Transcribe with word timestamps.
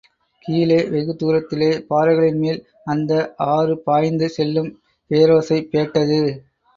கீழே 0.45 0.77
வெகுதூரத்திலே, 0.83 1.67
பாறைகளின்மேல் 1.89 2.57
அந்த 2.85 3.11
ஆறு 3.49 3.75
பாய்ந்து 3.79 4.29
செல்லும் 4.29 4.71
பேரோசை 5.11 5.59
பேட்டது. 5.71 6.19